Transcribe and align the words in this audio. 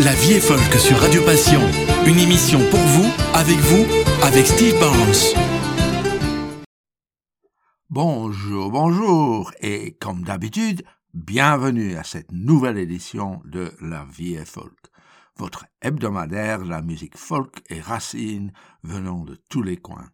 La 0.00 0.14
vie 0.14 0.34
est 0.34 0.40
folk 0.40 0.72
sur 0.74 0.96
Radio 0.96 1.24
Passion. 1.24 1.60
Une 2.06 2.20
émission 2.20 2.60
pour 2.70 2.78
vous, 2.78 3.10
avec 3.34 3.56
vous, 3.56 3.84
avec 4.22 4.46
Steve 4.46 4.78
Barnes. 4.78 6.62
Bonjour, 7.90 8.70
bonjour, 8.70 9.50
et 9.60 9.96
comme 9.96 10.22
d'habitude, 10.22 10.84
bienvenue 11.14 11.96
à 11.96 12.04
cette 12.04 12.30
nouvelle 12.30 12.78
édition 12.78 13.42
de 13.44 13.72
La 13.80 14.04
vie 14.04 14.34
est 14.34 14.44
folk, 14.44 14.78
votre 15.36 15.66
hebdomadaire 15.82 16.64
la 16.64 16.80
musique 16.80 17.18
folk 17.18 17.56
et 17.68 17.80
racine 17.80 18.52
venant 18.84 19.24
de 19.24 19.34
tous 19.48 19.62
les 19.62 19.78
coins. 19.78 20.10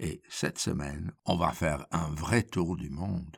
Et 0.00 0.22
cette 0.28 0.58
semaine, 0.58 1.12
on 1.24 1.36
va 1.36 1.52
faire 1.52 1.86
un 1.92 2.10
vrai 2.10 2.42
tour 2.42 2.76
du 2.76 2.90
monde. 2.90 3.36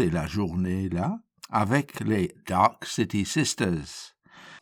La 0.00 0.26
journée 0.26 0.88
là 0.88 1.18
avec 1.50 2.00
les 2.00 2.34
Dark 2.46 2.86
City 2.86 3.26
Sisters, 3.26 4.14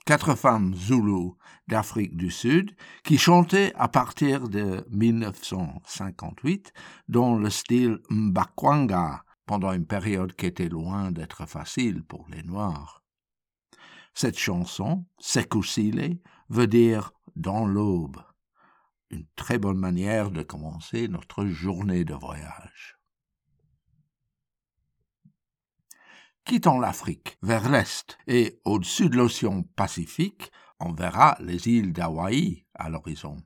quatre 0.04 0.34
femmes 0.34 0.74
zoulous 0.74 1.36
d'Afrique 1.68 2.16
du 2.16 2.32
Sud 2.32 2.74
qui 3.04 3.16
chantaient 3.16 3.72
à 3.76 3.86
partir 3.86 4.48
de 4.48 4.84
1958 4.90 6.72
dans 7.08 7.36
le 7.36 7.48
style 7.48 8.00
Mbakwanga 8.10 9.24
pendant 9.46 9.72
une 9.72 9.86
période 9.86 10.34
qui 10.34 10.46
était 10.46 10.68
loin 10.68 11.12
d'être 11.12 11.46
facile 11.46 12.02
pour 12.02 12.26
les 12.30 12.42
Noirs. 12.42 13.04
Cette 14.14 14.38
chanson, 14.38 15.06
Sekusile, 15.18 16.18
veut 16.48 16.66
dire 16.66 17.12
dans 17.36 17.66
l'aube. 17.66 18.20
Une 19.10 19.26
très 19.36 19.58
bonne 19.58 19.78
manière 19.78 20.32
de 20.32 20.42
commencer 20.42 21.06
notre 21.06 21.46
journée 21.46 22.04
de 22.04 22.14
voyage. 22.14 22.99
Quittant 26.44 26.78
l'Afrique 26.80 27.38
vers 27.42 27.68
l'est 27.68 28.18
et 28.26 28.60
au-dessus 28.64 29.08
de 29.08 29.16
l'océan 29.16 29.62
Pacifique, 29.76 30.50
on 30.80 30.92
verra 30.92 31.36
les 31.40 31.68
îles 31.68 31.92
d'Hawaï 31.92 32.64
à 32.74 32.88
l'horizon. 32.88 33.36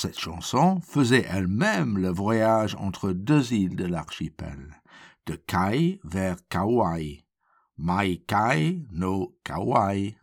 Cette 0.00 0.18
chanson, 0.18 0.80
faisait 0.80 1.26
elle-même 1.28 1.98
le 1.98 2.08
voyage 2.08 2.74
entre 2.76 3.12
deux 3.12 3.52
îles 3.52 3.76
de 3.76 3.84
l'archipel, 3.84 4.80
de 5.26 5.34
Kai 5.34 6.00
vers 6.04 6.36
Kauai, 6.48 7.26
Mai 7.76 8.16
Kai 8.26 8.82
no 8.92 9.36
Kauai. 9.44 10.16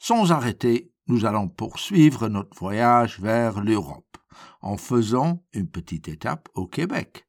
Sans 0.00 0.32
arrêter, 0.32 0.90
nous 1.06 1.24
allons 1.24 1.48
poursuivre 1.48 2.28
notre 2.28 2.58
voyage 2.58 3.20
vers 3.20 3.60
l'Europe 3.60 4.18
en 4.60 4.76
faisant 4.76 5.44
une 5.52 5.68
petite 5.68 6.08
étape 6.08 6.48
au 6.54 6.66
Québec 6.66 7.28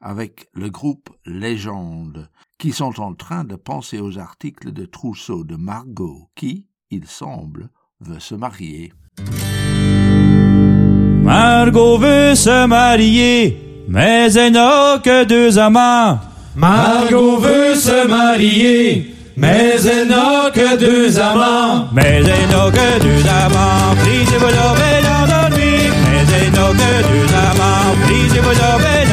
avec 0.00 0.48
le 0.54 0.70
groupe 0.70 1.10
Légende 1.26 2.30
qui 2.58 2.72
sont 2.72 3.00
en 3.00 3.14
train 3.14 3.44
de 3.44 3.54
penser 3.54 4.00
aux 4.00 4.18
articles 4.18 4.72
de 4.72 4.86
trousseau 4.86 5.44
de 5.44 5.56
Margot 5.56 6.30
qui, 6.34 6.68
il 6.90 7.06
semble, 7.06 7.70
veut 8.00 8.18
se 8.18 8.34
marier. 8.34 8.94
Margot 11.32 11.96
veut 11.96 12.34
se 12.34 12.66
marier, 12.66 13.56
mais 13.88 14.30
elle 14.34 14.52
n'a 14.52 14.98
que 15.02 15.24
deux 15.24 15.58
amants. 15.58 16.18
Margot 16.54 17.38
veut 17.38 17.74
se 17.74 18.06
marier, 18.06 19.14
mais 19.34 19.76
elle 19.82 20.08
n'a 20.08 20.50
que 20.52 20.76
deux 20.78 21.18
amants. 21.18 21.88
Mais 21.94 22.20
elle 22.20 22.48
n'a 22.52 22.66
que 22.78 22.88
deux 23.06 23.24
amants, 23.42 23.94
brisez-vous 24.00 24.52
la 24.58 24.68
belle 24.80 25.08
endormie. 25.22 25.88
Mais 26.04 26.22
elle 26.38 26.52
n'a 26.52 26.68
que 26.80 26.92
deux 27.08 27.28
amants, 27.48 27.92
brisez-vous 28.04 28.56
la 28.62 28.72
belle. 28.84 29.12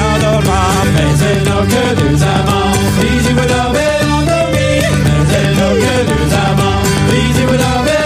Mais 0.96 1.12
elle 1.30 1.44
n'a 1.48 1.60
que 1.72 1.84
deux 2.02 2.20
amants, 2.36 2.76
brisez-vous 2.98 3.48
la 3.54 3.64
belle 3.76 4.10
endormie. 4.18 4.82
Mais 5.06 5.24
elle 5.40 5.54
n'a 5.60 5.70
que 5.84 5.94
deux 6.10 6.30
amants, 6.36 6.82
brisez-vous 7.08 7.60
la 7.64 7.74
belle. 7.86 8.00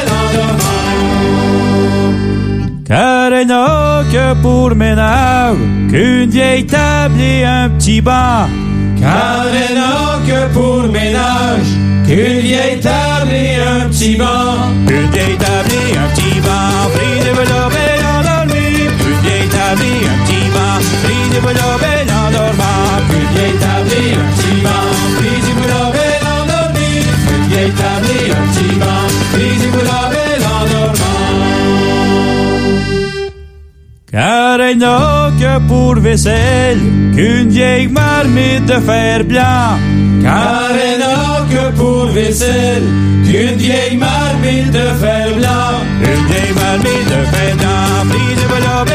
Car 2.87 3.33
elle 3.33 3.47
n'a 3.47 3.82
que 4.13 4.33
pour 4.43 4.75
ménage 4.75 5.57
qu'une 5.89 6.29
vieille 6.29 6.67
table 6.67 7.19
et 7.19 7.43
un 7.45 7.67
petit 7.69 7.99
banc. 7.99 8.47
Car 8.99 9.45
que 10.27 10.53
pour 10.53 10.83
ménage 10.83 11.71
qu'une 12.05 12.41
vieille 12.41 12.79
table 12.79 13.31
et 13.33 13.55
un 13.55 13.89
petit 13.89 14.15
banc. 14.15 14.69
Une 14.87 15.09
vieille 15.09 15.37
table 15.37 15.71
et 15.81 15.97
un 15.97 16.07
petit 16.13 16.39
banc, 16.41 16.75
brisez-vous 16.93 17.47
la 17.53 17.63
belle 17.75 18.05
endormie. 18.15 18.85
Une 19.09 19.21
vieille 19.25 19.49
table 19.49 19.81
et 19.81 20.05
un 20.11 20.17
petit 20.23 20.47
banc, 20.55 20.77
brisez-vous 21.03 21.53
la 21.61 21.77
belle 21.83 22.02
Car 34.13 34.61
elle 34.61 34.77
n'a 34.77 35.31
que 35.39 35.67
pour 35.67 35.95
vaisselle 35.95 36.77
qu'une 37.15 37.49
vieille 37.49 37.87
marmite 37.87 38.67
de 38.67 38.79
fer 38.79 39.23
blanc. 39.23 39.79
Car 40.21 40.69
elle 40.69 40.99
n'a 40.99 41.47
que 41.49 41.75
pour 41.75 42.05
vaisselle 42.11 42.83
qu'une 43.25 43.57
vieille 43.57 43.97
marmite 43.97 44.69
de 44.69 44.85
fer 45.01 45.33
blanc. 45.35 45.81
Une 45.99 46.25
vieille 46.27 46.53
marmite 46.53 47.07
de 47.09 47.21
fer 47.33 47.55
blanc, 47.57 48.05
brisez-vous 48.05 48.61
la 48.61 48.92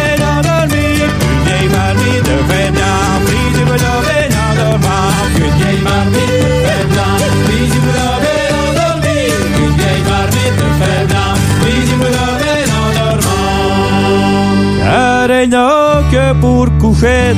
elle 15.41 15.51
que 15.51 16.33
pour 16.41 16.67
couchette 16.79 17.37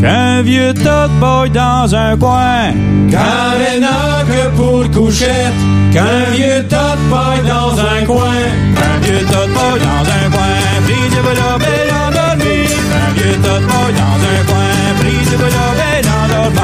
qu'un 0.00 0.42
vieux 0.42 0.72
de 0.72 1.20
boy 1.20 1.50
dans 1.50 1.92
un 1.94 2.16
coin. 2.16 2.72
Car 3.10 3.54
elle 3.72 3.80
n'a 3.80 4.22
que 4.30 4.56
pour 4.56 4.90
couchette 4.90 5.60
qu'un 5.92 6.30
vieux 6.32 6.62
de 6.62 6.86
paille 7.10 7.42
dans 7.54 7.72
un 7.92 8.04
coin. 8.06 8.42
Un 8.86 8.96
vieux 9.04 9.24
de 9.32 9.40
boy 9.54 9.76
dans 9.88 10.04
un 10.18 10.26
coin, 10.34 10.56
brisez-vous 10.84 11.36
la 11.42 11.58
belle 11.64 11.92
endormie. 12.06 12.70
Un 13.02 13.10
vieux 13.16 13.38
de 13.46 13.54
boy 13.68 13.90
dans 14.00 14.20
un 14.32 14.40
coin, 14.48 14.72
brisez-vous 15.00 15.50
la 15.58 15.68
belle 15.80 16.08
endormie. 16.20 16.60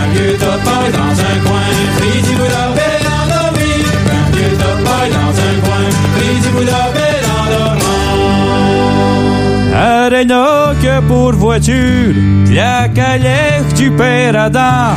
Un 0.00 0.06
vieux 0.14 0.36
de 0.44 0.52
paille 0.64 0.92
dans 1.00 1.16
un 1.30 1.36
coin, 1.46 1.71
que 10.92 11.00
pour 11.06 11.32
voiture 11.32 12.14
la 12.50 12.88
calèche 12.88 13.72
du 13.74 13.90
père 13.90 14.38
Adam. 14.38 14.96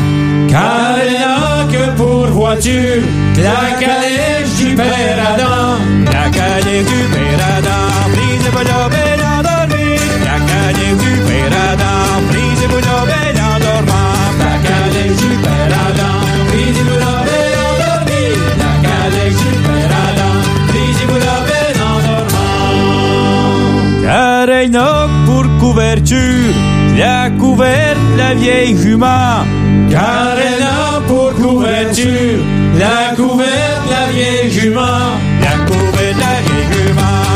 Car 0.49 0.95
elle 1.01 1.13
n'a 1.13 1.65
que 1.71 1.83
pour 1.97 2.27
voiture 2.27 3.03
la 3.37 3.61
calèche 3.79 4.53
du 4.59 4.75
père 4.75 5.19
Adam. 5.31 5.77
La 6.11 6.25
calèche 6.37 6.87
du 6.93 7.01
père 7.13 7.41
Adam, 7.57 7.87
brisez-vous 8.13 8.65
la 8.71 8.81
belle 8.93 9.23
endormie. 9.35 9.99
La 10.27 10.37
calèche 10.49 10.99
du 11.03 11.13
père 11.27 11.55
Adam, 11.71 12.01
brisez-vous 12.29 12.83
la 12.89 12.99
belle 13.09 13.41
endormie. 13.53 14.15
La 14.41 14.53
calèche 14.67 15.17
du 15.23 15.31
père 15.43 15.73
Adam, 15.87 16.17
brisez-vous 16.49 16.99
la 17.05 17.15
belle 17.27 17.57
endormie. 17.69 18.33
La 18.61 18.73
calèche 18.85 19.39
du 19.43 19.51
père 19.65 19.93
Adam, 20.07 20.35
brisez-vous 20.67 21.21
la 21.29 21.37
belle 21.49 21.79
endormie. 21.93 22.35
Car 24.03 24.47
elle 24.49 24.71
n'a 24.71 24.89
pour 25.07 25.14
couverture 25.75 26.55
la 26.97 27.29
couverte 27.31 27.97
la 28.17 28.33
vieille 28.33 28.77
jument. 28.77 29.43
Car 29.91 30.37
elle 30.39 30.63
a 30.63 31.01
pour 31.05 31.33
couverture 31.33 32.39
la 32.79 33.13
couverte 33.13 33.83
la 33.89 34.11
vieille 34.13 34.51
jument. 34.51 35.11
La 35.41 35.65
couverte 35.65 36.17
la 36.17 36.35
vieille 36.45 36.71
jument, 36.71 37.34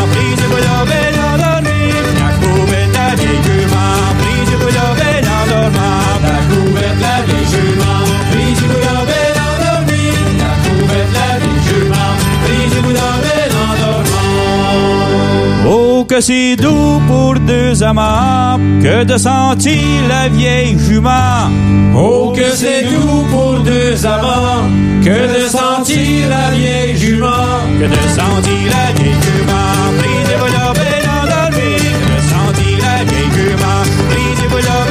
que 16.09 16.21
c'est 16.21 16.55
doux 16.55 16.99
pour 17.07 17.35
deux 17.35 17.83
amants 17.83 18.57
que 18.81 19.03
de 19.03 19.15
sentir 19.15 19.79
la 20.07 20.27
vieille 20.27 20.75
jument. 20.79 21.51
Oh 21.95 22.33
que 22.35 22.49
c'est 22.55 22.83
doux 22.85 23.25
pour 23.29 23.59
deux 23.59 24.05
amants 24.07 24.67
que 25.03 25.43
de 25.43 25.47
sentir 25.47 26.27
la 26.29 26.49
vieille 26.55 26.97
jument. 26.97 27.61
Que 27.79 27.85
de 27.85 28.09
sentir 28.19 28.61
la 28.75 28.91
vieille 28.97 29.21
jument, 29.21 29.75
brisez-vous 29.99 30.51
la 30.57 30.73
belle 30.73 31.09
endormie. 31.21 31.77
Que 31.77 32.15
de 32.15 32.21
sentir 32.33 32.77
la 32.87 33.03
vieille 33.03 33.31
jument, 33.37 33.83
brisez-vous 34.09 34.57
la 34.57 34.88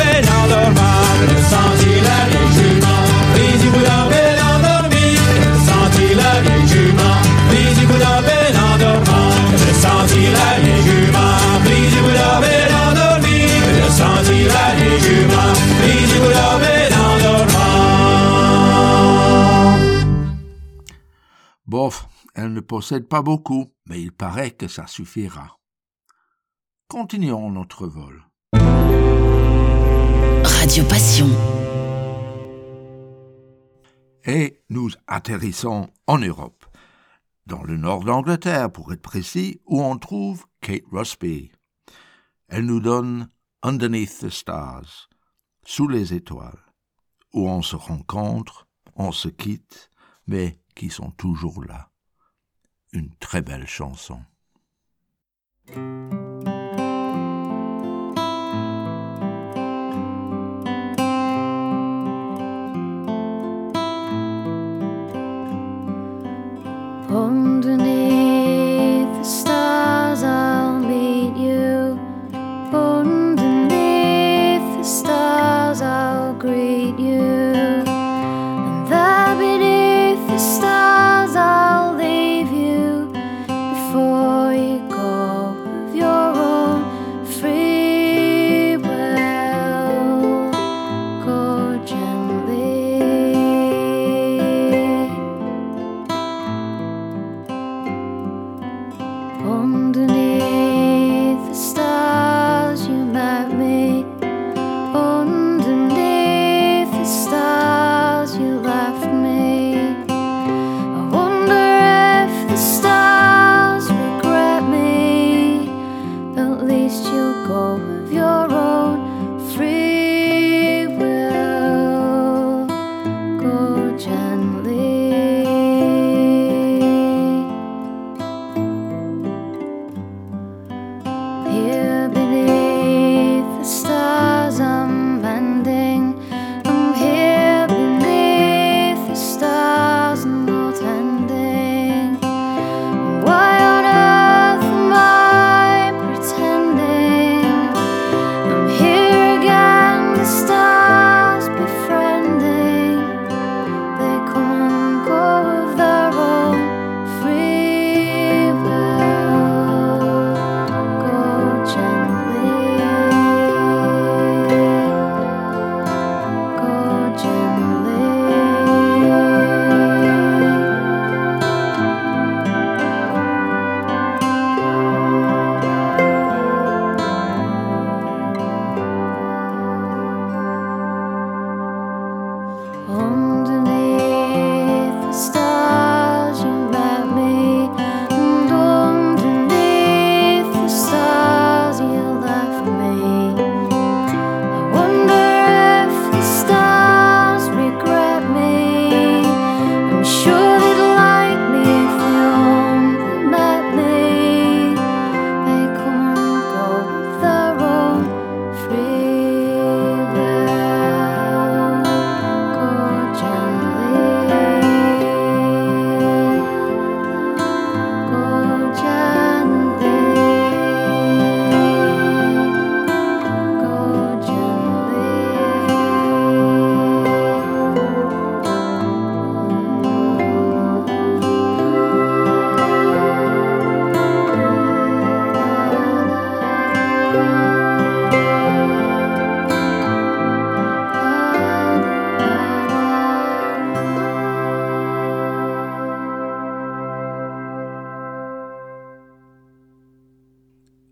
Bof, 21.69 22.09
elle 22.35 22.55
ne 22.55 22.61
possède 22.61 23.07
pas 23.07 23.21
beaucoup, 23.21 23.67
mais 23.87 24.01
il 24.01 24.11
paraît 24.11 24.53
que 24.53 24.69
ça 24.69 24.87
suffira. 24.87 25.59
Continuons 26.89 27.51
notre 27.51 27.87
vol. 27.87 28.25
Radio 30.45 30.85
Passion. 30.85 31.29
Et 34.25 34.63
nous 34.71 34.91
atterrissons 35.07 35.91
en 36.07 36.19
Europe, 36.19 36.65
dans 37.45 37.63
le 37.63 37.77
nord 37.77 38.05
d'Angleterre 38.05 38.73
pour 38.73 38.91
être 38.95 39.03
précis, 39.03 39.61
où 39.67 39.83
on 39.83 39.99
trouve 39.99 40.47
Kate 40.63 40.85
Rusby. 40.91 41.53
Elle 42.49 42.65
nous 42.65 42.81
donne 42.81 43.29
Underneath 43.65 44.21
the 44.21 44.31
Stars, 44.31 45.09
sous 45.65 45.89
les 45.89 46.15
étoiles, 46.15 46.63
où 47.33 47.49
on 47.49 47.61
se 47.61 47.75
rencontre, 47.75 48.69
on 48.95 49.11
se 49.11 49.29
quitte, 49.29 49.91
mais 50.29 50.61
qui 50.77 50.91
sont 50.91 51.11
toujours 51.11 51.65
là. 51.65 51.91
Une 52.93 53.13
très 53.17 53.43
belle 53.43 53.67
chanson. 53.67 54.23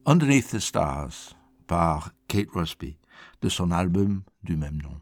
Underneath 0.09 0.53
the 0.53 0.61
Stars 0.61 1.35
par 1.67 2.13
Kate 2.29 2.51
Rusby 2.53 2.97
de 3.43 3.49
son 3.49 3.73
album 3.73 4.23
du 4.45 4.57
même 4.57 4.81
nom. 4.81 5.01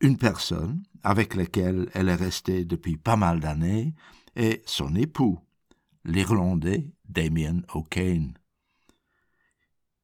Une 0.00 0.16
personne 0.16 0.84
avec 1.02 1.34
laquelle 1.34 1.90
elle 1.92 2.08
est 2.08 2.14
restée 2.14 2.64
depuis 2.64 2.96
pas 2.96 3.16
mal 3.16 3.40
d'années 3.40 3.94
est 4.36 4.62
son 4.68 4.94
époux, 4.94 5.40
l'Irlandais 6.04 6.88
Damien 7.08 7.62
O'Kane. 7.74 8.34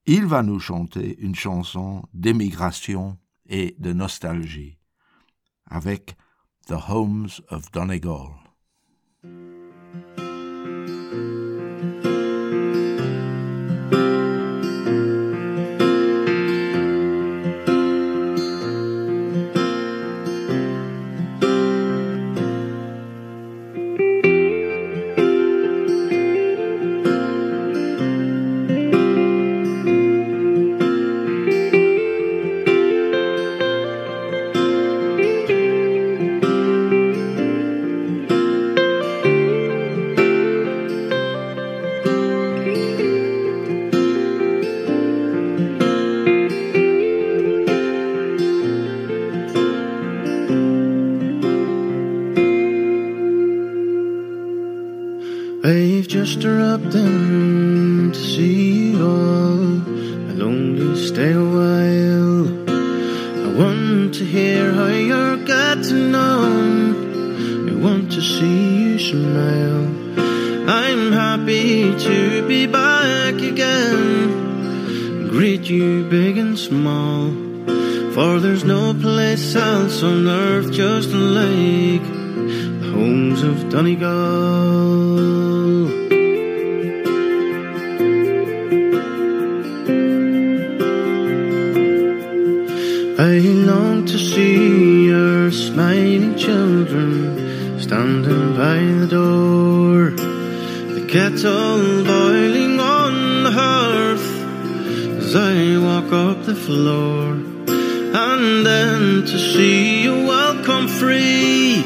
Il 0.06 0.26
va 0.26 0.42
nous 0.42 0.58
chanter 0.58 1.16
une 1.20 1.36
chanson 1.36 2.02
d'émigration 2.12 3.18
et 3.46 3.76
de 3.78 3.92
nostalgie 3.92 4.78
avec 5.66 6.16
The 6.66 6.74
Homes 6.88 7.30
of 7.50 7.70
Donegal. 7.70 8.41
Smile. 69.42 69.84
I'm 70.68 71.12
happy 71.12 71.96
to 71.98 72.46
be 72.46 72.66
back 72.66 73.34
again. 73.34 75.28
Greet 75.28 75.64
you 75.68 76.04
big 76.08 76.38
and 76.38 76.58
small. 76.58 77.30
For 78.14 78.40
there's 78.40 78.64
no 78.64 78.94
place 78.94 79.54
else 79.56 80.02
on 80.02 80.28
earth 80.28 80.70
just 80.72 81.10
like 81.10 82.04
the 82.80 82.90
homes 82.94 83.42
of 83.42 83.70
Donegal. 83.70 85.21
Standing 97.92 98.56
by 98.56 98.80
the 99.00 99.06
door. 99.06 100.10
The 100.96 101.04
kettle 101.14 102.04
boiling 102.04 102.80
on 102.80 103.42
the 103.44 103.50
hearth 103.50 104.28
as 105.20 105.36
I 105.36 105.76
walk 105.76 106.10
up 106.10 106.38
the 106.46 106.54
floor. 106.54 107.36
And 108.24 108.64
then 108.64 109.26
to 109.30 109.38
see 109.52 110.04
you 110.04 110.14
welcome 110.36 110.88
free 110.88 111.82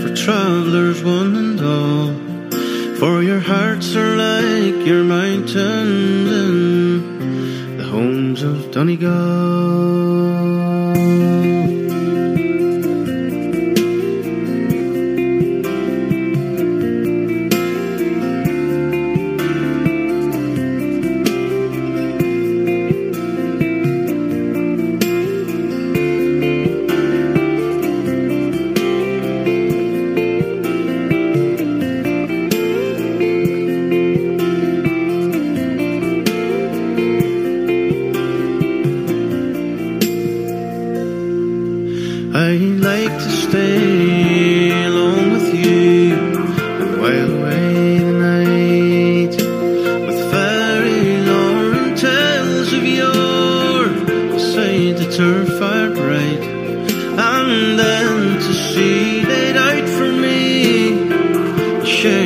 for 0.00 0.14
travelers 0.14 1.02
one 1.02 1.34
and 1.42 1.60
all. 1.74 2.08
For 3.00 3.20
your 3.24 3.40
hearts 3.40 3.96
are 3.96 4.14
like 4.16 4.78
your 4.86 5.02
mountains 5.02 6.30
in 6.44 7.78
the 7.78 7.84
homes 7.84 8.44
of 8.44 8.70
Donegal. 8.70 9.65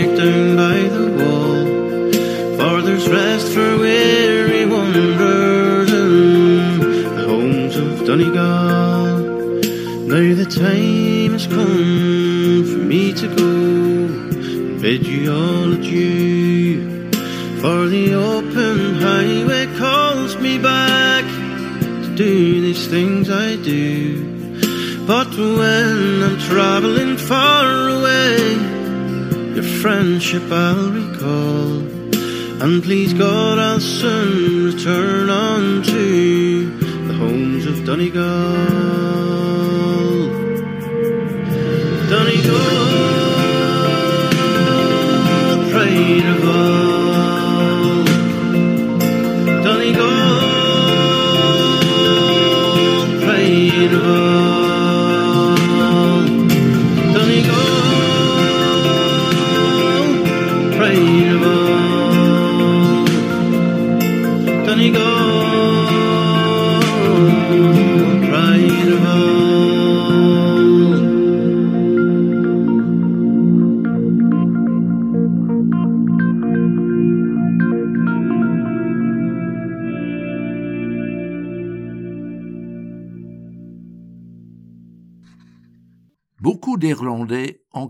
Down 0.06 0.56
by 0.56 0.78
the 0.96 1.06
wall. 1.18 1.64
For 2.56 2.82
there's 2.82 3.08
rest 3.08 3.48
for 3.52 3.78
weary 3.78 4.66
wanderers 4.66 5.92
in 5.92 6.80
the 7.16 7.24
homes 7.26 7.76
of 7.76 8.06
Donegal. 8.06 9.18
Now 10.10 10.34
the 10.34 10.44
time 10.44 11.32
has 11.32 11.46
come 11.46 12.64
for 12.64 12.82
me 12.92 13.12
to 13.14 13.26
go 13.34 13.44
and 13.44 14.80
bid 14.82 15.06
you 15.06 15.32
all 15.32 15.72
adieu. 15.72 17.10
For 17.60 17.86
the 17.86 18.14
open 18.14 18.96
highway 18.96 19.66
calls 19.78 20.36
me 20.38 20.58
back 20.58 21.24
to 22.04 22.14
do 22.16 22.60
these 22.60 22.86
things 22.88 23.30
I 23.30 23.56
do. 23.56 24.40
But 25.06 25.28
when 25.36 26.22
I'm 26.22 26.38
traveling 26.38 27.09
friendship 30.20 30.52
I'll 30.52 30.90
recall. 30.90 31.80
And 32.62 32.82
please 32.82 33.14
God, 33.14 33.58
I'll 33.58 33.80
soon 33.80 34.66
return 34.66 35.30
unto 35.30 36.76
the 37.06 37.14
homes 37.14 37.64
of 37.64 37.86
Donegal. 37.86 38.20
Donegal. 42.10 42.89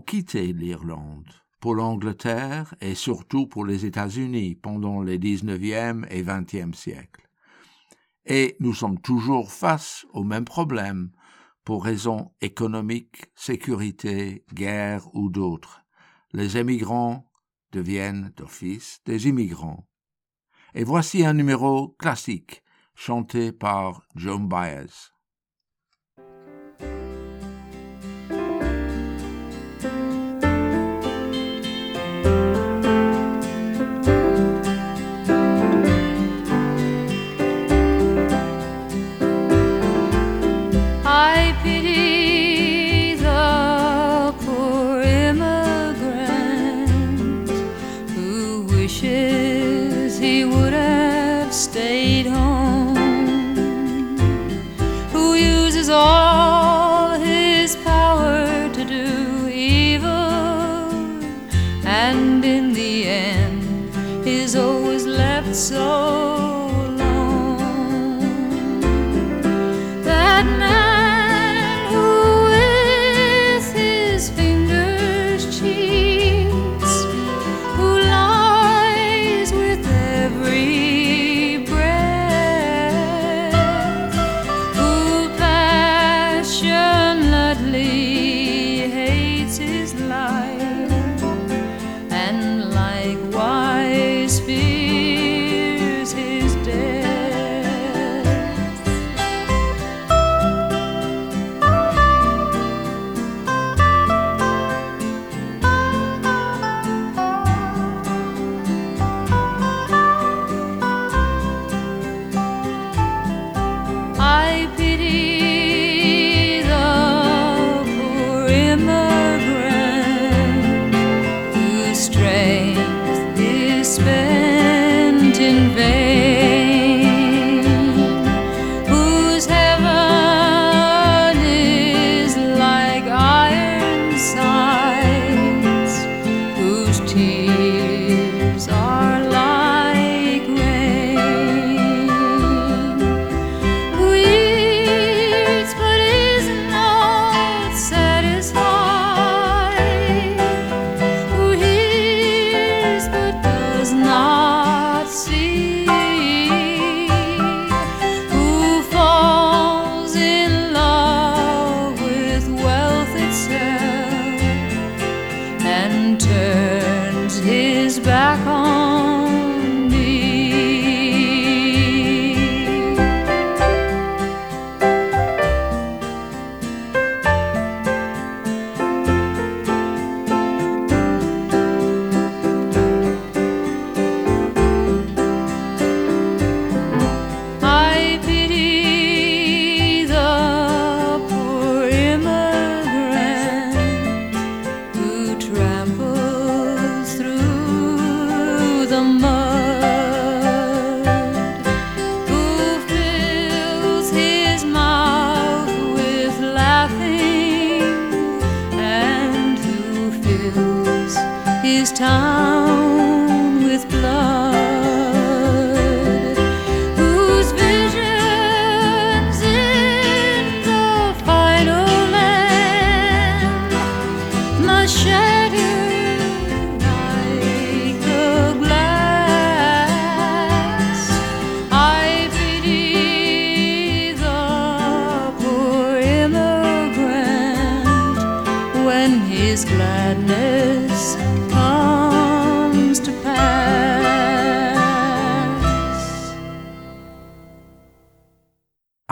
Quitté 0.01 0.53
l'Irlande 0.53 1.31
pour 1.59 1.75
l'Angleterre 1.75 2.75
et 2.81 2.95
surtout 2.95 3.47
pour 3.47 3.65
les 3.65 3.85
États-Unis 3.85 4.55
pendant 4.55 5.01
les 5.01 5.19
19e 5.19 6.05
et 6.09 6.23
20e 6.23 6.73
siècles. 6.73 7.29
Et 8.25 8.55
nous 8.59 8.73
sommes 8.73 8.99
toujours 8.99 9.51
face 9.51 10.05
au 10.13 10.23
même 10.23 10.45
problème 10.45 11.11
pour 11.63 11.85
raisons 11.85 12.31
économiques, 12.41 13.25
sécurité, 13.35 14.43
guerre 14.53 15.07
ou 15.15 15.29
d'autres. 15.29 15.81
Les 16.33 16.57
émigrants 16.57 17.31
deviennent 17.71 18.33
d'office 18.35 18.99
des 19.05 19.27
immigrants. 19.27 19.87
Et 20.73 20.83
voici 20.83 21.25
un 21.25 21.33
numéro 21.33 21.89
classique 21.99 22.63
chanté 22.95 23.51
par 23.51 24.03
Joan 24.15 24.47
Baez. 24.47 25.10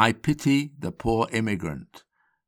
I 0.02 0.14
pity 0.14 0.72
the 0.80 0.92
poor 0.92 1.28
immigrant. 1.34 2.06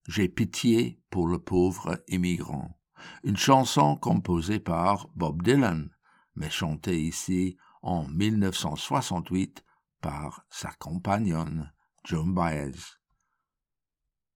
J'ai 0.07 0.29
pitié 0.29 1.01
pour 1.09 1.27
le 1.27 1.37
pauvre 1.37 2.01
immigrant. 2.07 2.79
Une 3.25 3.35
chanson 3.35 3.97
composée 3.97 4.61
par 4.61 5.09
Bob 5.15 5.43
Dylan, 5.43 5.89
mais 6.35 6.49
chantée 6.49 7.01
ici 7.01 7.57
en 7.81 8.07
1968 8.07 9.65
par 9.99 10.45
sa 10.49 10.71
compagnonne 10.71 11.73
Joan 12.05 12.33
Baez. 12.33 12.95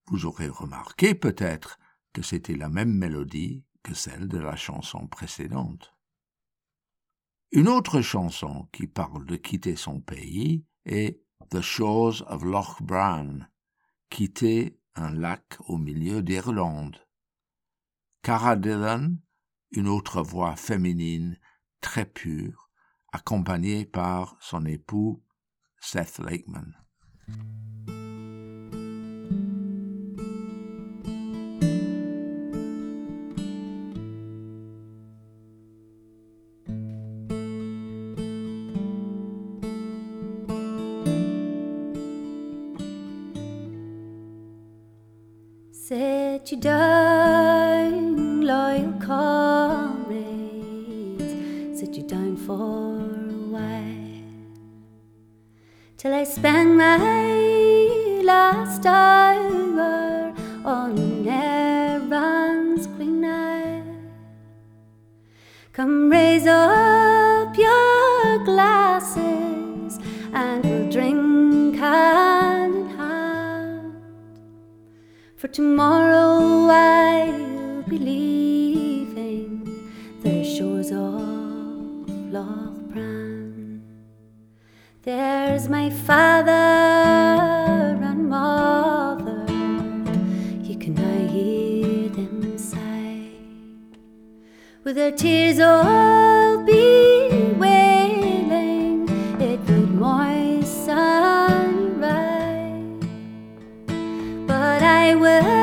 Vous 0.08 0.26
aurez 0.26 0.48
remarqué 0.48 1.14
peut-être 1.14 1.78
que 2.12 2.20
c'était 2.20 2.56
la 2.56 2.68
même 2.68 2.92
mélodie 2.92 3.64
que 3.82 3.94
celle 3.94 4.28
de 4.28 4.38
la 4.38 4.56
chanson 4.56 5.08
précédente. 5.08 5.94
Une 7.50 7.68
autre 7.68 8.02
chanson 8.02 8.68
qui 8.72 8.86
parle 8.86 9.24
de 9.24 9.36
quitter 9.36 9.74
son 9.74 10.02
pays 10.02 10.66
est 10.84 11.25
The 11.50 11.60
Shores 11.60 12.22
of 12.22 12.44
Loch 12.44 12.82
Bran, 12.82 13.46
quitter 14.10 14.80
un 14.96 15.10
lac 15.10 15.56
au 15.68 15.78
milieu 15.78 16.22
d'Irlande. 16.22 16.96
Cara 18.22 18.56
Dillon, 18.56 19.18
une 19.70 19.86
autre 19.86 20.22
voix 20.22 20.56
féminine 20.56 21.38
très 21.80 22.04
pure, 22.04 22.70
accompagnée 23.12 23.84
par 23.84 24.36
son 24.40 24.66
époux 24.66 25.22
Seth 25.80 26.18
Lakeman. 26.18 26.74
Till 55.96 56.12
I 56.12 56.24
spend 56.24 56.76
my 56.76 58.20
last 58.22 58.84
hour 58.84 60.34
on 60.64 61.26
Erin's 61.26 62.86
Green 62.86 63.24
Isle. 63.24 63.82
Come 65.72 66.10
raise 66.10 66.46
up 66.46 67.56
your 67.56 68.44
glasses 68.44 69.98
and 70.34 70.64
we'll 70.64 70.90
drink 70.90 71.76
hand 71.78 72.74
in 72.76 72.88
hand. 72.98 73.94
For 75.36 75.48
tomorrow 75.48 76.68
I'll 76.68 77.82
be 77.84 77.98
There's 85.06 85.68
my 85.68 85.88
father 85.88 86.50
and 86.50 88.28
mother, 88.28 89.46
you 90.64 90.76
can 90.76 90.94
now 90.94 91.28
hear 91.28 92.08
them 92.08 92.58
sigh. 92.58 93.30
With 94.82 94.96
their 94.96 95.12
tears 95.12 95.60
all 95.60 96.64
be 96.64 97.52
wailing, 97.56 99.08
it 99.40 99.60
would 99.68 99.94
moisten 99.94 100.90
right. 102.00 102.98
But 104.48 104.82
I 104.82 105.14
will 105.14 105.55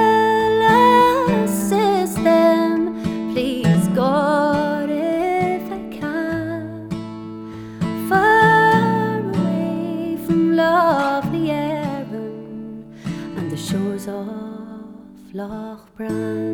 Loch 15.43 15.89
Bran. 15.97 16.52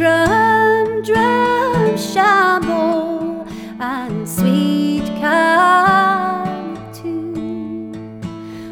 Leitrim, 0.00 1.02
Drum, 1.02 1.96
Shambo, 1.96 3.44
and 3.80 4.28
sweet 4.28 5.04
Carrick 5.18 6.78
too. 6.92 7.92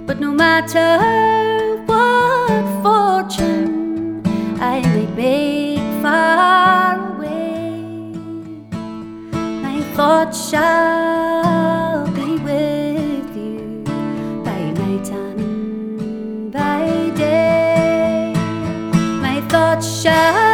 But 0.06 0.20
no 0.20 0.30
matter 0.30 1.82
what 1.86 2.64
fortune 2.80 4.22
I 4.60 4.80
may 4.82 5.06
make 5.16 6.02
far 6.02 7.16
away, 7.16 7.80
my 9.62 9.80
thoughts 9.96 10.48
shall 10.50 12.06
be 12.12 12.36
with 12.38 13.36
you 13.36 13.82
by 14.44 14.60
night 14.70 15.10
and 15.10 16.52
by 16.52 17.10
day. 17.16 18.32
My 19.20 19.40
thoughts 19.48 20.02
shall 20.02 20.45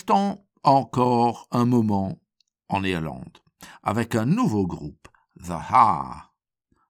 Restons 0.00 0.42
encore 0.62 1.46
un 1.50 1.66
moment 1.66 2.22
en 2.70 2.82
Irlande 2.84 3.36
avec 3.82 4.14
un 4.14 4.24
nouveau 4.24 4.66
groupe, 4.66 5.08
The 5.44 5.50
Har. 5.50 6.34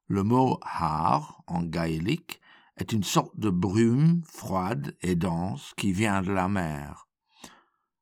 Le 0.06 0.22
mot 0.22 0.60
Har 0.62 1.42
en 1.48 1.64
gaélique 1.64 2.40
est 2.76 2.92
une 2.92 3.02
sorte 3.02 3.36
de 3.36 3.50
brume 3.50 4.22
froide 4.24 4.96
et 5.00 5.16
dense 5.16 5.74
qui 5.76 5.90
vient 5.90 6.22
de 6.22 6.30
la 6.30 6.46
mer. 6.46 7.08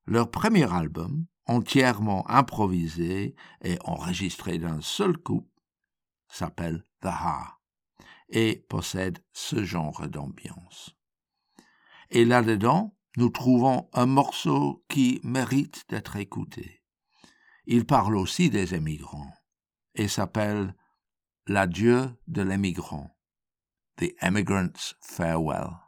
Leur 0.05 0.31
premier 0.31 0.71
album, 0.71 1.25
entièrement 1.47 2.29
improvisé 2.29 3.35
et 3.65 3.79
enregistré 3.85 4.59
d'un 4.59 4.83
seul 4.83 5.17
coup, 5.17 5.49
s'appelle 6.29 6.85
The 7.01 7.07
Har 7.07 7.63
et 8.29 8.67
possède 8.69 9.25
ce 9.33 9.65
genre 9.65 10.07
d'ambiance. 10.07 10.95
Et 12.11 12.27
là-dedans, 12.27 12.98
nous 13.17 13.31
trouvons 13.31 13.89
un 13.93 14.07
morceau 14.07 14.85
qui 14.89 15.21
mérite 15.25 15.85
d'être 15.89 16.17
écouté. 16.17 16.83
Il 17.67 17.85
parle 17.85 18.17
aussi 18.17 18.51
des 18.51 18.75
émigrants 18.75 19.33
et 19.95 20.09
s'appelle 20.09 20.75
L'adieu 21.47 22.11
de 22.27 22.43
l'émigrant, 22.43 23.17
The 23.97 24.15
Emigrant's 24.21 24.95
Farewell. 25.01 25.88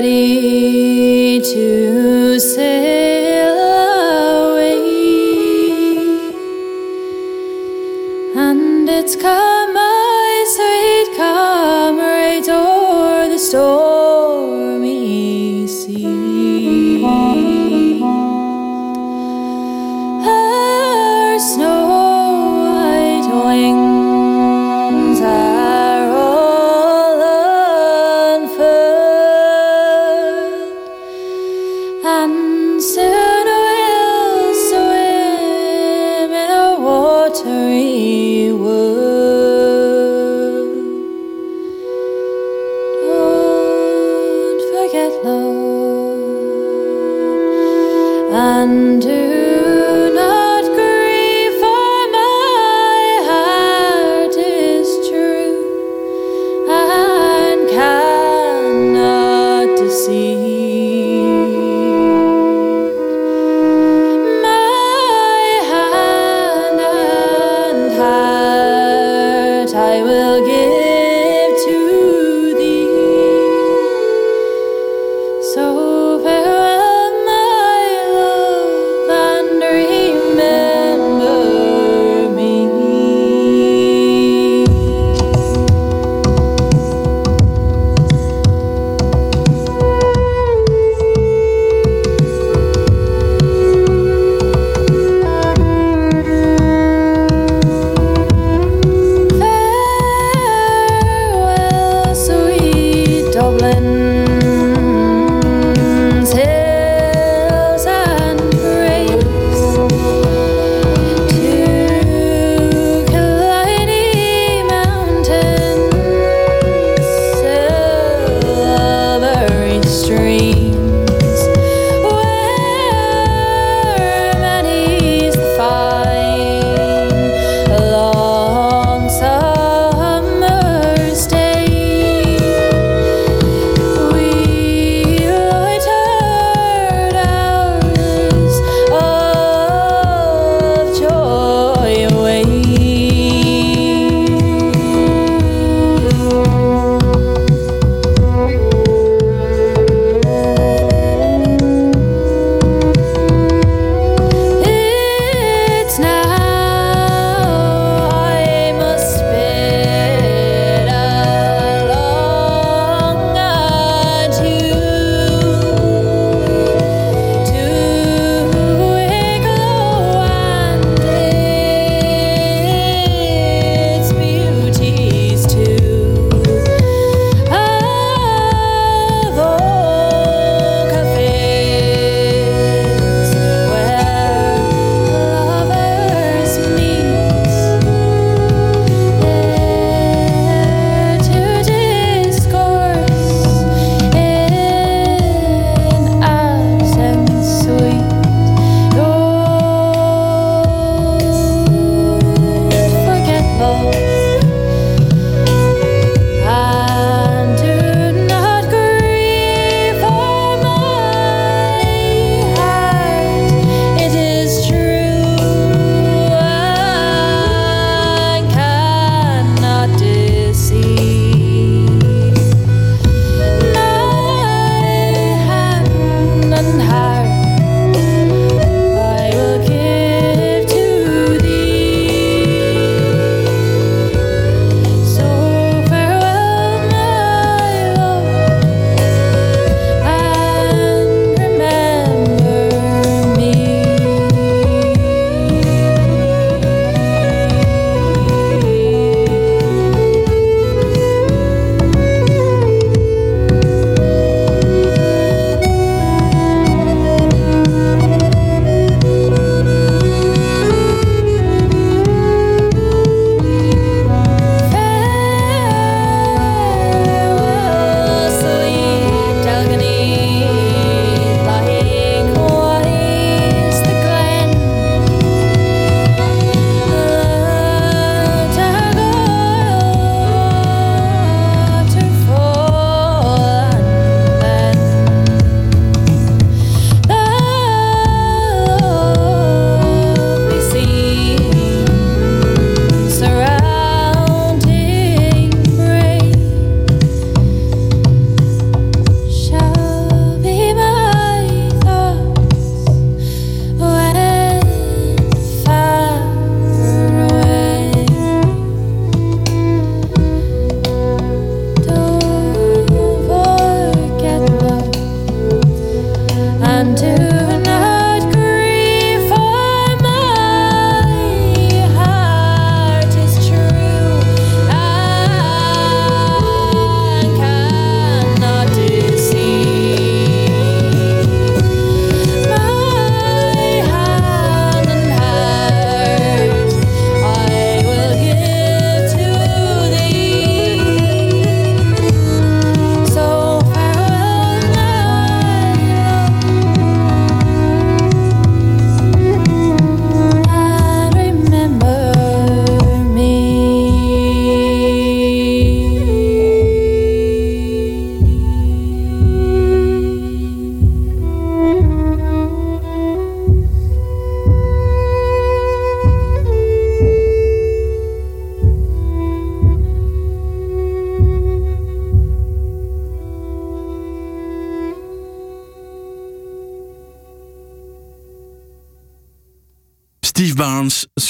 Ready 0.00 0.59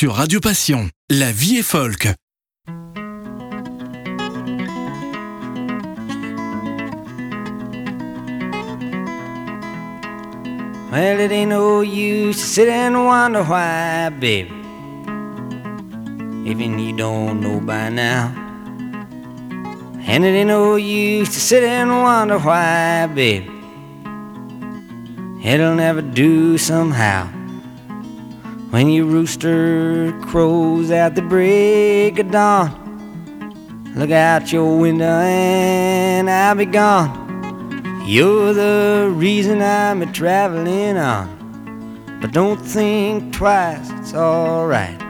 sur 0.01 0.15
Radio 0.15 0.41
Passion. 0.41 0.89
La 1.11 1.31
vie 1.31 1.59
est 1.59 1.63
folk. 1.63 2.09
Well, 10.91 11.21
it 11.21 11.31
ain't 11.31 11.51
no 11.51 11.83
use 11.83 12.39
to 12.39 12.47
sit 12.47 12.69
and 12.71 12.95
wonder 12.95 13.43
why, 13.43 14.09
baby. 14.09 14.51
Even 16.47 16.79
you 16.79 16.97
don't 16.97 17.43
know 17.43 17.61
by 17.61 17.91
now. 17.91 18.33
And 20.07 20.25
it 20.25 20.29
ain't 20.29 20.49
no 20.49 20.77
use 20.77 21.29
to 21.29 21.41
sit 21.41 21.63
and 21.63 21.91
wonder 21.91 22.39
why, 22.39 23.07
baby. 23.15 23.51
It'll 25.45 25.75
never 25.75 26.01
do 26.01 26.57
somehow. 26.57 27.40
When 28.71 28.89
your 28.89 29.07
rooster 29.07 30.17
crows 30.23 30.93
at 30.93 31.17
the 31.17 31.23
break 31.23 32.21
of 32.21 32.31
dawn, 32.31 32.71
look 33.97 34.13
out 34.13 34.53
your 34.53 34.79
window 34.79 35.05
and 35.05 36.31
I'll 36.31 36.55
be 36.55 36.67
gone. 36.67 38.05
You're 38.07 38.55
the 38.55 39.11
reason 39.13 39.61
I'm 39.61 40.03
a 40.03 40.13
traveling 40.13 40.97
on. 40.99 42.19
But 42.21 42.31
don't 42.31 42.61
think 42.61 43.33
twice, 43.35 43.91
it's 43.91 44.15
alright. 44.15 45.10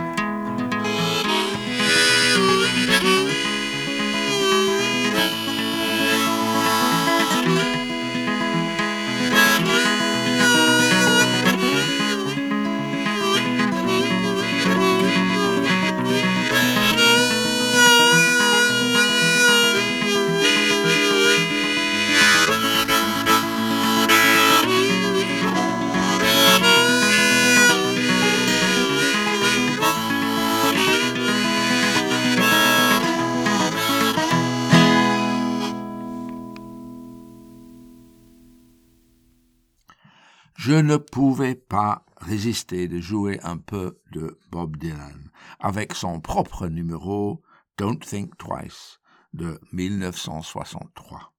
Ne 40.81 40.97
pouvais 40.97 41.55
pas 41.55 42.05
résister 42.17 42.87
de 42.87 42.99
jouer 42.99 43.39
un 43.43 43.57
peu 43.57 43.99
de 44.11 44.39
Bob 44.49 44.77
Dylan 44.77 45.31
avec 45.59 45.93
son 45.93 46.21
propre 46.21 46.67
numéro 46.67 47.41
Don't 47.77 47.99
Think 47.99 48.37
Twice 48.37 48.99
de 49.33 49.59
1963. 49.71 51.33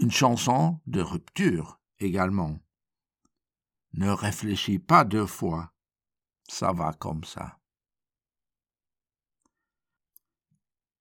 Une 0.00 0.10
chanson 0.10 0.80
de 0.86 1.00
rupture 1.00 1.80
également. 1.98 2.58
Ne 3.94 4.10
réfléchis 4.10 4.78
pas 4.78 5.04
deux 5.04 5.26
fois, 5.26 5.72
ça 6.48 6.72
va 6.72 6.92
comme 6.92 7.24
ça. 7.24 7.58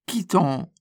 Quittons 0.05 0.71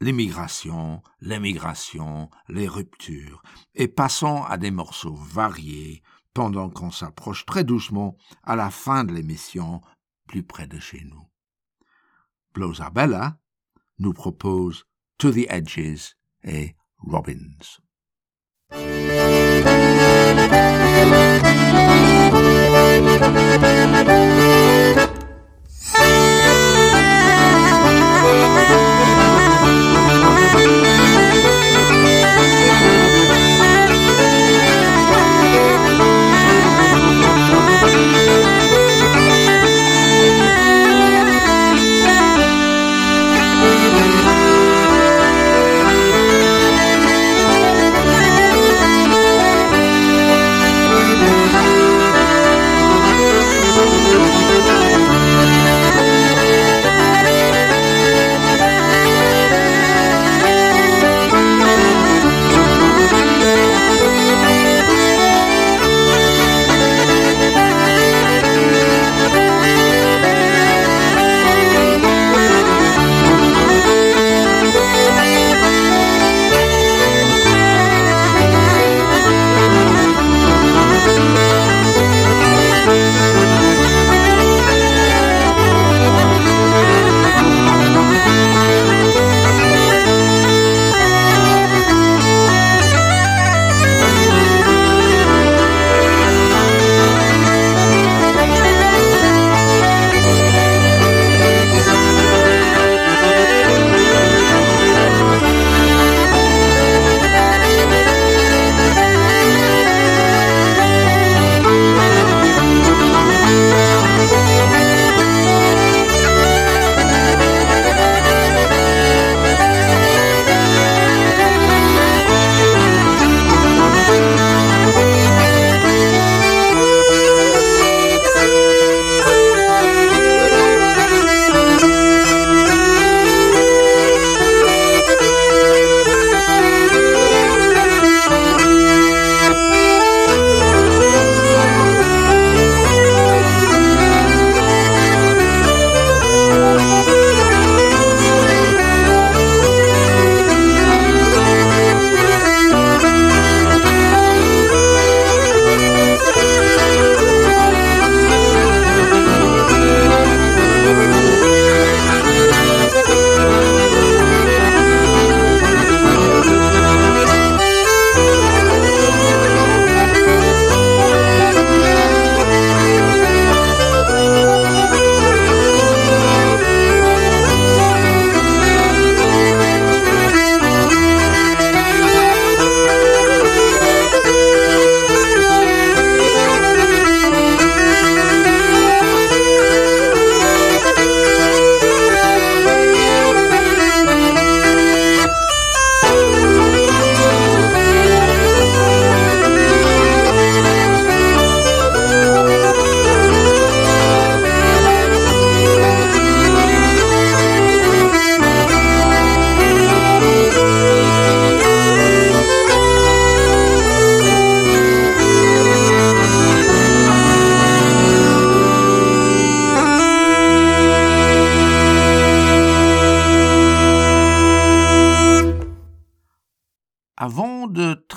l'immigration, 0.00 1.02
l'émigration, 1.20 2.30
les 2.48 2.68
ruptures, 2.68 3.42
et 3.74 3.88
passons 3.88 4.42
à 4.44 4.56
des 4.56 4.70
morceaux 4.70 5.14
variés 5.14 6.02
pendant 6.32 6.68
qu'on 6.68 6.90
s'approche 6.90 7.46
très 7.46 7.64
doucement 7.64 8.16
à 8.42 8.56
la 8.56 8.70
fin 8.70 9.04
de 9.04 9.12
l'émission 9.12 9.80
plus 10.26 10.42
près 10.42 10.66
de 10.66 10.80
chez 10.80 11.04
nous. 11.04 11.28
Blosabella 12.54 13.38
nous 13.98 14.12
propose 14.12 14.84
To 15.18 15.30
the 15.30 15.46
Edges 15.48 16.16
et 16.42 16.74
Robbins. 16.98 17.80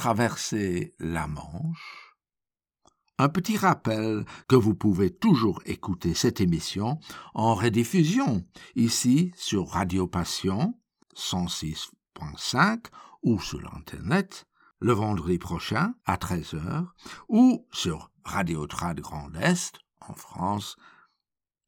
Traverser 0.07 0.93
la 0.99 1.27
Manche, 1.27 2.15
un 3.17 3.27
petit 3.27 3.57
rappel 3.57 4.23
que 4.47 4.55
vous 4.55 4.73
pouvez 4.73 5.13
toujours 5.13 5.59
écouter 5.65 6.13
cette 6.13 6.39
émission 6.39 7.01
en 7.33 7.55
rediffusion 7.55 8.45
ici 8.77 9.33
sur 9.35 9.67
Radio 9.67 10.07
Passion 10.07 10.79
106.5 11.13 12.85
ou 13.21 13.41
sur 13.41 13.59
l'Internet 13.59 14.47
le 14.79 14.93
vendredi 14.93 15.39
prochain 15.39 15.93
à 16.05 16.15
13h 16.15 16.85
ou 17.27 17.67
sur 17.73 18.09
Radio 18.23 18.65
Trad 18.65 19.01
Grand 19.01 19.35
Est 19.35 19.77
en 19.99 20.13
France 20.13 20.77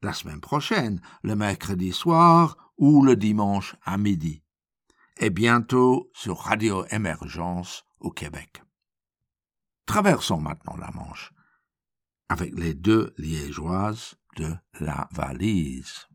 la 0.01 0.13
semaine 0.13 0.39
prochaine, 0.39 1.01
le 1.23 1.35
mercredi 1.35 1.91
soir 1.91 2.71
ou 2.77 3.03
le 3.03 3.17
dimanche 3.17 3.75
à 3.83 3.97
midi. 3.97 4.43
Et 5.17 5.29
bientôt 5.29 6.09
sur 6.13 6.37
Radio 6.37 6.85
Émergence 6.89 7.83
au 7.99 8.11
Québec. 8.11 8.61
Traversons 9.85 10.39
maintenant 10.39 10.77
la 10.77 10.91
Manche 10.91 11.33
avec 12.29 12.57
les 12.57 12.75
deux 12.75 13.13
liégeoises 13.17 14.15
de 14.37 14.55
la 14.79 15.09
valise. 15.11 16.07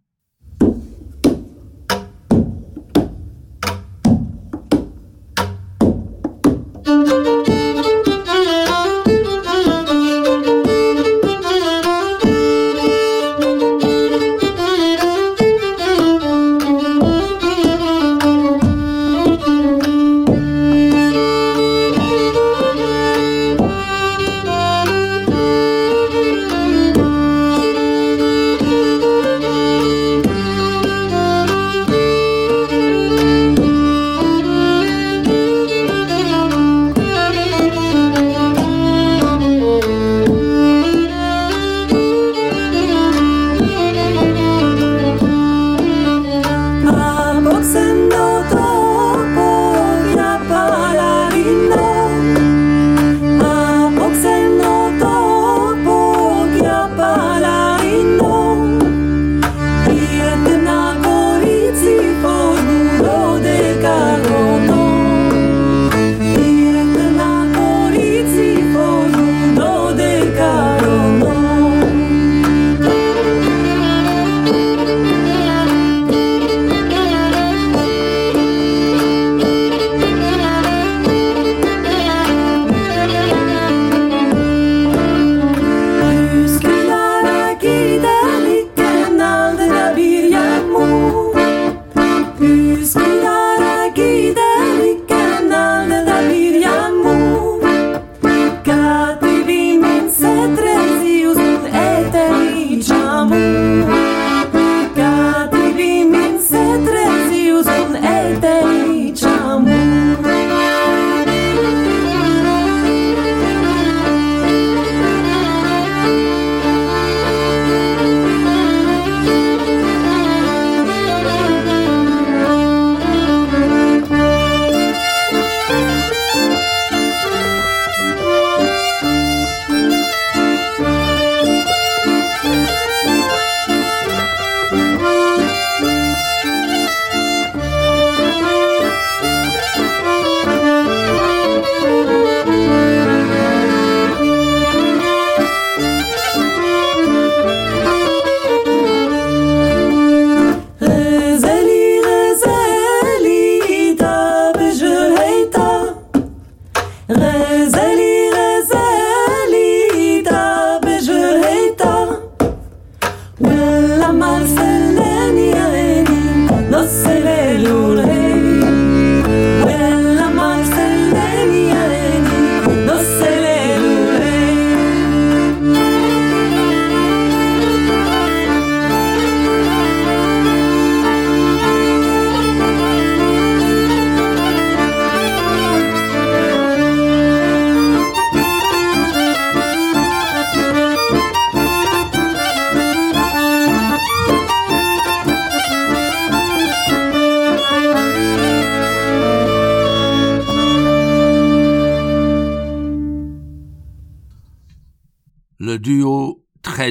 Le 47.64 48.83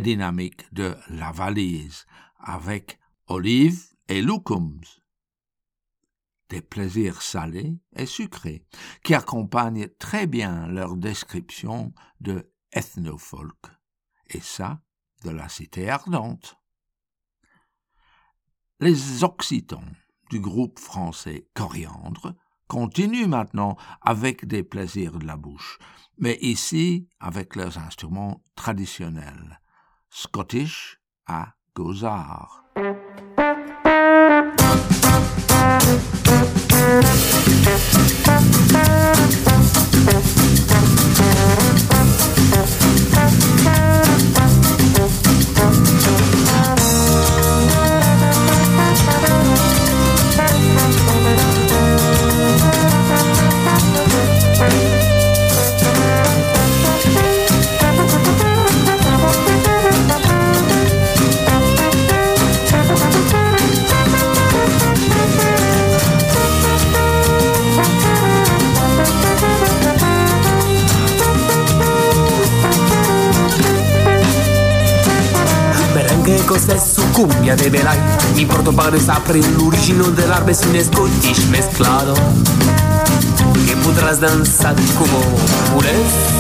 dynamique 0.04 0.72
de 0.74 0.96
La 1.10 1.32
Valise 1.32 2.06
avec 2.38 3.00
Olive 3.28 3.82
et 4.10 4.22
Lucums. 4.22 4.82
Des 6.50 6.62
plaisirs 6.62 7.22
salés 7.22 7.80
et 7.96 8.06
sucrés 8.06 8.66
qui 9.04 9.16
accompagnent 9.16 9.88
très 9.98 10.28
bien 10.28 10.68
leur 10.68 10.98
description 10.98 11.94
de 12.20 12.52
ethnofolk, 12.74 13.66
et 14.28 14.42
ça 14.42 14.82
de 15.24 15.32
la 15.32 15.48
cité 15.50 15.90
ardente. 15.90 16.58
Les 18.80 19.24
Occitans 19.24 19.96
du 20.30 20.42
groupe 20.42 20.80
français 20.80 21.48
Coriandre 21.54 22.36
continuent 22.68 23.28
maintenant 23.28 23.78
avec 24.02 24.46
des 24.46 24.64
plaisirs 24.64 25.18
de 25.18 25.26
la 25.26 25.38
bouche, 25.38 25.80
mais 26.18 26.38
ici 26.42 27.08
avec 27.20 27.56
leurs 27.56 27.78
instruments 27.78 28.44
traditionnels, 28.56 29.62
Scottish 30.16 31.00
à 31.26 31.56
Gozard. 31.76 32.64
cumbia 77.14 77.56
de 77.56 77.70
Belay. 77.70 77.98
Y 78.36 78.46
Porto 78.46 78.74
Paris 78.74 79.08
april, 79.08 79.46
l'urgino 79.58 80.06
del 80.12 80.32
árbol 80.32 80.56
sin 80.56 80.84
scottish 80.84 81.48
mezclado. 81.48 82.14
Que 83.68 83.76
podrás 83.78 84.20
danzar 84.20 84.76
como 84.98 85.20
purés. 85.74 86.34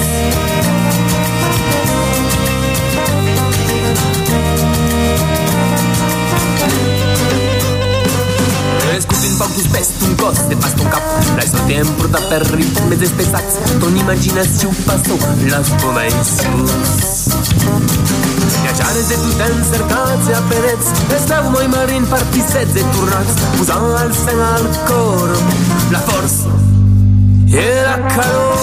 Scutin 9.01 9.37
pau 9.37 9.47
tus 9.49 9.65
un 10.07 10.15
cos, 10.15 10.47
te 10.47 10.55
pas 10.55 10.75
ton 10.75 10.87
cap 10.87 11.01
Lai 11.35 11.47
so 11.47 11.57
tiempo 11.65 12.05
da 12.07 12.19
per 12.29 12.45
ritme 12.55 12.95
despesați 12.95 13.57
Ton 13.79 13.95
imaginațiu 13.95 14.69
pasă 14.85 15.13
la 15.49 15.61
spomensus 15.63 17.23
Ciareze 18.77 19.15
tutea 19.23 19.49
în 19.55 19.63
sărcați 19.71 20.29
a 20.39 20.41
pereți 20.49 20.87
Estau 21.15 21.43
moi 21.53 21.67
mărin 21.75 22.03
par 22.11 22.23
piseze 22.31 22.81
turnați. 22.93 23.33
Uzau 23.61 23.83
al 24.01 24.11
sen 24.23 24.39
al 24.53 24.65
cor 24.87 25.29
La 25.93 26.01
forță. 26.07 26.49
Era 27.75 27.95
calor 28.15 28.61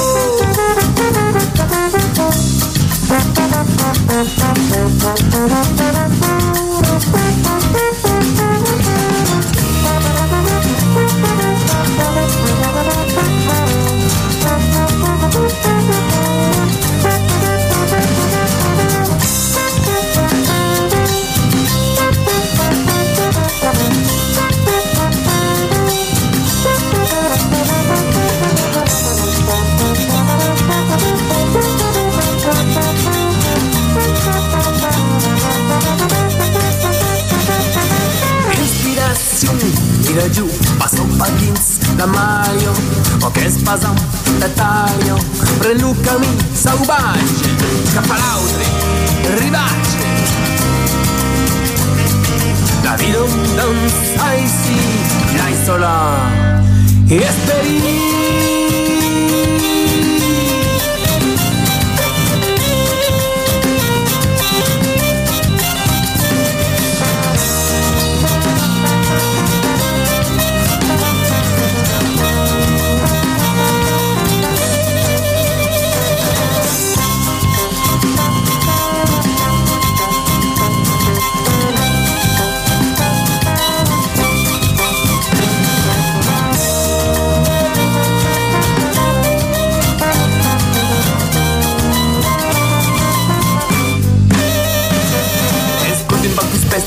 Ileđu, 40.10 40.46
pa 40.78 40.88
sopa 40.88 41.26
ginz 41.38 41.80
da 41.96 42.06
que 43.34 43.40
é 43.40 43.50
spasam 43.50 43.94
da 44.40 44.48
taio? 44.48 45.16
Relukami 45.62 46.26
sa 46.54 46.70
saubage, 46.70 47.50
Kapalaudri, 47.94 48.66
ribače 49.38 50.10
Da 52.82 52.96
vidim 52.96 53.56
da 53.56 53.62
dance 53.62 53.96
stai 54.14 54.48
si 54.48 54.78
Dai 55.36 55.66
sola 55.66 56.30
E 57.10 57.16
esperim 57.16 58.09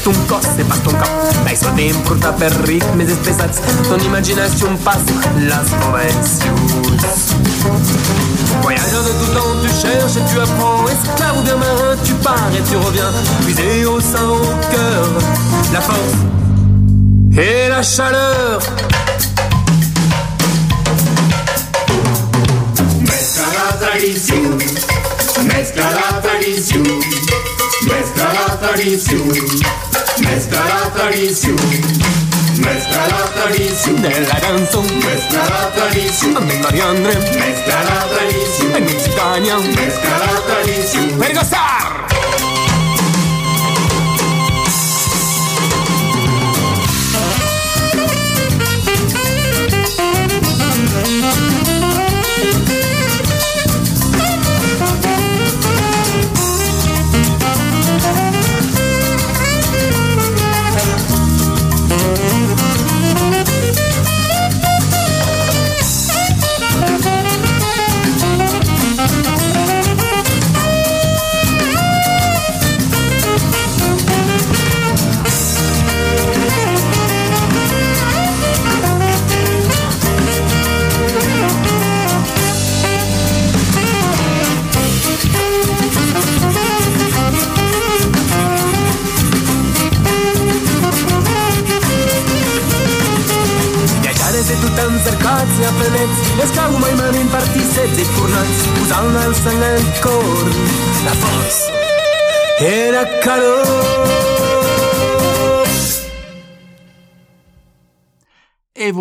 ton 0.04 0.14
cos, 0.28 0.47
te 0.58 0.64
pas 0.64 0.78
ton 0.84 0.91
cap. 0.91 1.10
Dai 1.45 1.56
sol 1.56 1.74
tempo 1.76 2.16
da 2.16 2.32
per 2.34 2.51
ritmes 2.68 3.10
espesats 3.10 3.62
Ton 3.88 3.99
imaginació 4.04 4.68
un 4.68 4.78
pas, 4.84 4.99
las 5.47 5.70
Voyageur 8.62 9.04
de 9.04 9.14
tout 9.20 9.32
temps, 9.34 9.56
tu 9.62 9.70
cherches 9.82 10.18
et 10.18 10.26
tu 10.32 10.39
apprends. 10.39 10.86
Esclave 10.89 11.43
bien 11.43 11.56
marin, 11.56 11.95
tu 12.04 12.14
pars 12.16 12.49
et 12.58 12.64
tu 12.70 12.76
reviens. 12.78 13.12
Puisé 13.45 13.86
au 13.86 13.99
sein, 13.99 14.28
au 14.28 14.39
cœur 14.72 15.08
La 15.72 15.82
force 15.82 16.34
et 17.38 17.70
la 17.70 17.82
chaleur. 17.82 18.60
Mezcla 23.01 23.45
la 23.60 23.78
tradición, 23.80 24.60
mezcla 25.43 25.91
la 28.34 28.60
tradición, 28.60 29.24
mezcla 30.20 30.59
la 30.66 30.93
tradición, 30.93 31.55
mezcla 32.57 33.07
la 33.07 33.26
tradición, 33.34 34.01
de 34.01 34.22
la 34.22 34.39
canzón 34.39 34.86
mezcla 34.99 35.43
la 35.49 35.72
tradición, 35.72 36.47
de 36.47 36.59
Mariandre 36.59 37.16
mezcla 37.16 37.84
la 37.84 38.07
tradición, 38.07 38.76
en 38.76 38.86
Mexicania. 38.86 39.57
Mezcla 39.57 40.18
la 40.20 40.41
tradición. 40.45 41.20
Per 41.20 41.34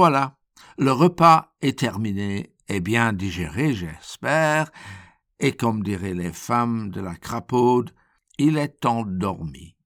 voilà, 0.02 0.36
le 0.78 0.90
repas 0.90 1.54
est 1.60 1.78
terminé 1.78 2.56
et 2.66 2.80
bien 2.80 3.12
digéré, 3.12 3.72
j'espère. 3.72 4.72
Et 5.38 5.52
comme 5.52 5.84
diraient 5.84 6.12
les 6.12 6.32
femmes 6.32 6.90
de 6.90 7.00
la 7.00 7.14
crapaude, 7.14 7.94
il 8.36 8.58
est 8.58 8.84
endormi. 8.84 9.76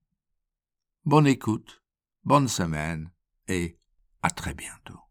Bonne 1.05 1.27
écoute, 1.27 1.83
bonne 2.23 2.47
semaine 2.47 3.11
et 3.47 3.77
à 4.23 4.31
très 4.31 4.55
bientôt. 4.55 5.01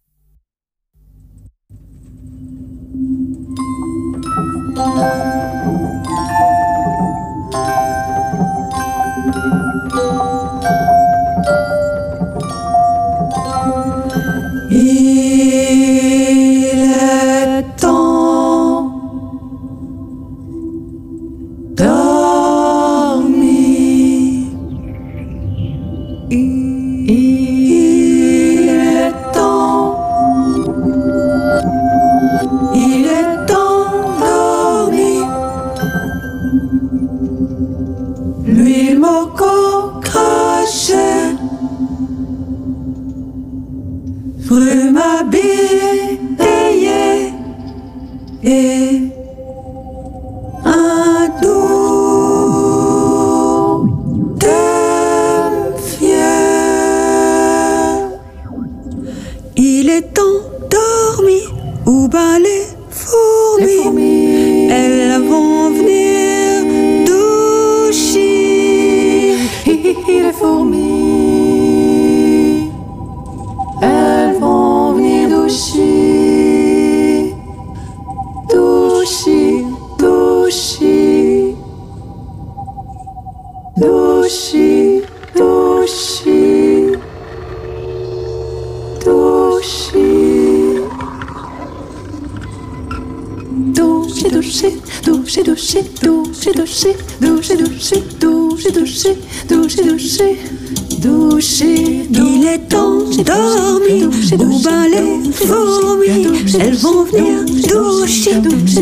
Il 32.47 32.86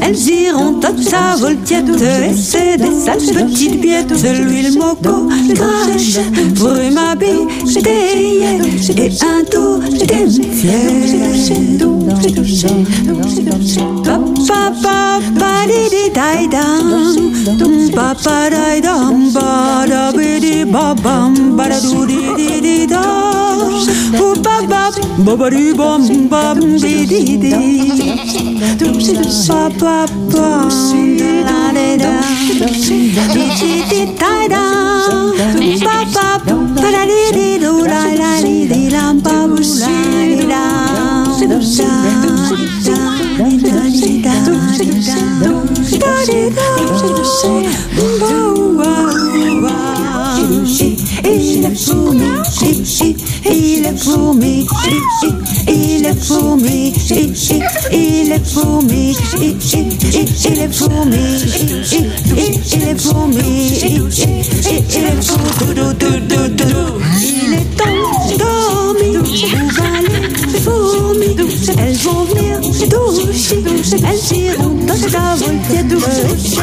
Elles 0.03 0.29
iront 0.29 0.81
à 0.81 0.93
ta 1.11 1.37
voltiette. 1.37 1.89
Et 1.89 2.35
c'est 2.35 2.77
des 2.77 2.99
sales 3.05 3.35
petites 3.35 3.81
biettes 3.81 4.09
De 4.09 4.43
l'huile 4.43 4.79
moco, 4.79 5.29
crache 5.55 6.19
Brume 6.55 6.99
à 6.99 7.15
bille, 7.15 7.47
Et 8.97 9.11
un 9.23 9.45
tout 9.51 9.81
Papa, 14.05 14.71
papa, 14.83 15.67
didi, 15.67 16.11
daï, 16.15 16.49
dam 16.49 17.91
Papa, 17.95 18.51
daï, 18.51 18.81
dam, 18.81 19.31
Bobari 25.25 25.73
bom 25.73 26.05
bom 26.29 26.59
di 26.77 27.07
di 27.09 27.39
di 27.41 27.53
Doosi 28.77 29.13
do 29.17 29.25
ba 29.49 29.71
ba 29.81 30.05
ba 30.29 30.49
La 31.49 31.73
de 31.73 31.97
da 31.97 32.21
Di 33.33 33.45
di 33.57 33.73
di 33.89 34.01
da 34.21 34.35
da 34.53 34.65
Ba 35.81 35.99
ba 36.13 36.29
ba 36.45 36.89
da 36.93 37.03
di 37.09 37.23
di 37.37 37.49
do 37.59 37.73
la 37.89 38.05
la 38.21 38.33
di 38.45 38.69
di 38.69 38.91
la 38.93 39.15
ba 39.25 39.49
bu 39.49 39.63
si 39.65 40.45
la 40.45 40.65
Da 41.41 41.47
da 41.49 41.57
da 41.57 42.13
da 42.13 43.81
da 44.21 44.37
da 44.45 44.69
da 46.29 46.41
da 46.53 47.24
il 55.69 56.07
est 56.07 56.27
pour 56.27 56.57
me, 56.57 56.69
il 57.93 58.33
est 58.33 58.53
pour 58.53 58.83
me, 58.83 59.15
il 59.33 60.59
est 60.59 60.69
pour 60.69 61.05
il 62.73 62.83
est 62.83 62.95
pour 63.03 63.29
il 63.31 65.05
est 65.05 65.21
pour 65.27 65.67
do 65.75 65.93
do 65.93 66.49
do. 66.49 66.65
Il 67.21 67.53
est 67.55 67.81
endormi, 67.83 69.11
vous 69.17 69.81
allez 69.81 70.25
fourmi, 70.61 71.31
elles 71.79 71.97
vont 71.97 72.25
venir 72.25 72.61
doucher, 72.89 73.63
elles 73.93 74.19
tireront 74.21 74.79
dans 74.87 74.97
cette 74.97 75.13
voltière 75.13 75.85
douce, 75.85 76.57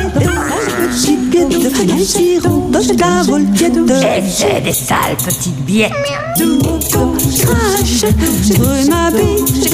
petites 0.79 1.29
guettes, 1.29 1.55
elles 1.81 2.05
tireront 2.05 2.69
dans 2.69 2.81
cette 2.81 3.03
voltière 3.27 3.71
douce. 3.71 4.03
Eh, 4.03 4.21
j'ai 4.37 4.61
des 4.61 4.73
sales 4.73 5.17
petites 5.23 5.61
billettes 5.65 5.91
je, 8.01 8.07
je 8.47 8.53
brûle 8.57 8.89
ma 8.89 9.11
biche, 9.11 9.69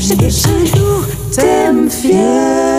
j'ai 0.00 0.14
un 0.48 0.64
jour, 0.64 1.04
t'aimes 1.34 1.90
fier. 1.90 2.75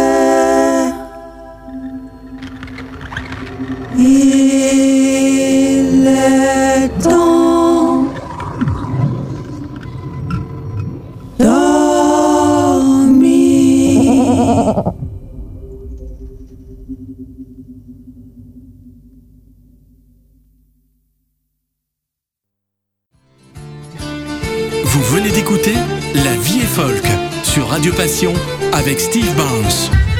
Radio 27.87 28.03
Passion 28.03 28.33
avec 28.73 28.99
Steve 28.99 29.33
Barnes. 29.37 30.16